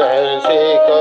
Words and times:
மனசிகோ 0.00 0.98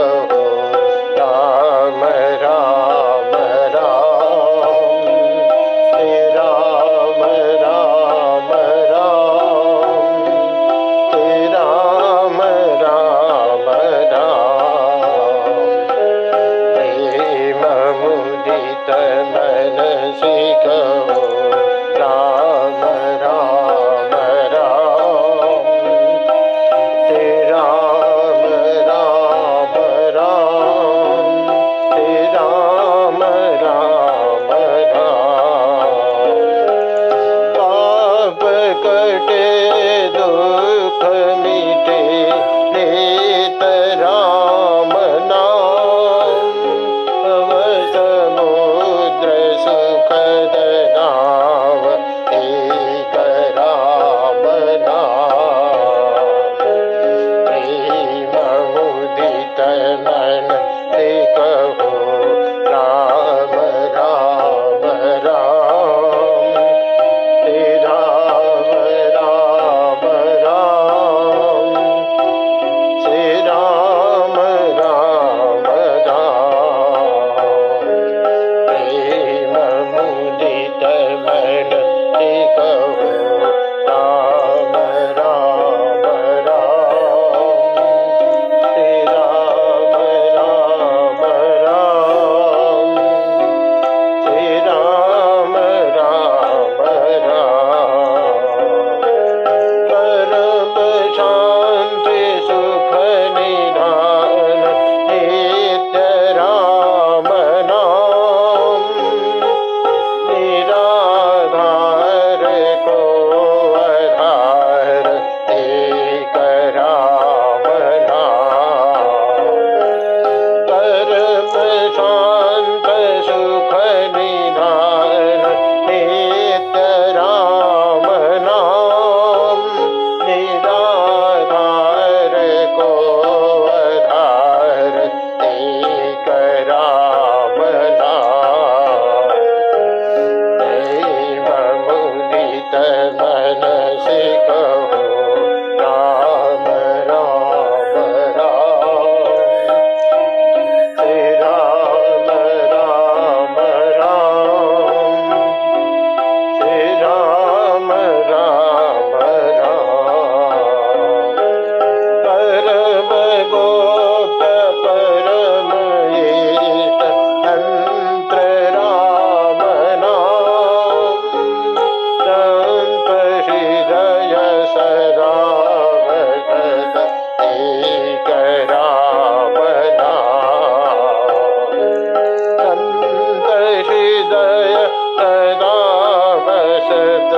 राम 185.62 186.48
शत 186.88 187.34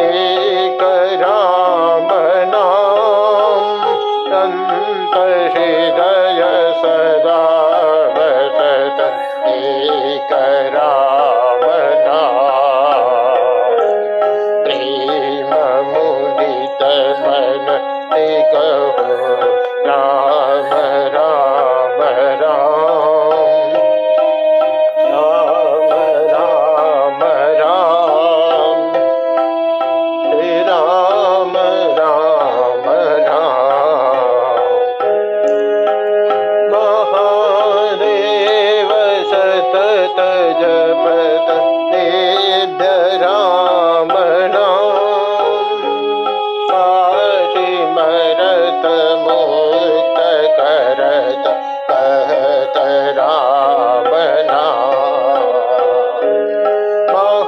एक 0.00 0.82
राम 1.22 2.08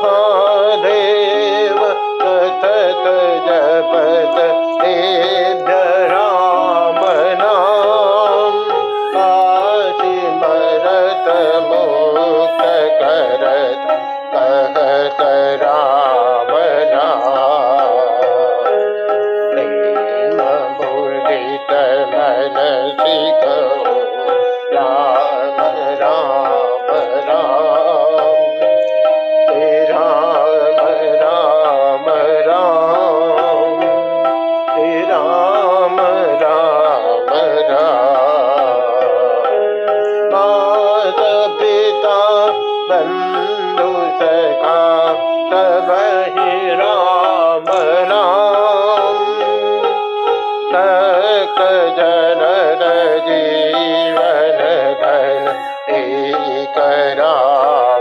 महादेव 0.09 1.81
कथत 2.21 3.05
जपत 3.47 4.37
तेभ्य 4.83 5.75
राम 6.13 7.01
नाम 7.41 8.57
काशि 9.15 10.17
भरत 10.43 11.29
मोक्त 11.69 12.65
करत 13.03 13.87
कहत 14.35 15.23
राम। 15.63 15.98
तबहि 45.51 46.75
राम 46.75 47.65
नाम। 48.09 49.19
तक 50.73 51.59
जनन 51.99 52.83
जीवन 53.29 54.59
घन 55.03 55.45
एक 55.95 56.79
राम 57.19 57.98